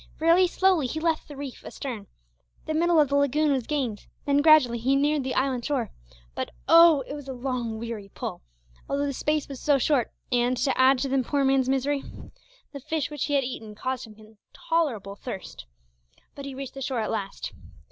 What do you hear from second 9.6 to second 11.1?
so short, and, to add to